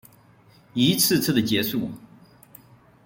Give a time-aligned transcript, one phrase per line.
[0.73, 1.91] 一次次的结束